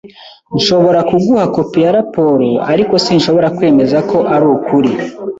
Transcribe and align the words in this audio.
Nshobora 0.57 0.99
kuguha 1.09 1.43
kopi 1.55 1.77
ya 1.85 1.91
raporo, 1.97 2.47
ariko 2.71 2.93
sinshobora 3.05 3.47
kwemeza 3.57 3.97
ko 4.09 4.17
ari 4.33 4.45
ukuri. 4.55 4.91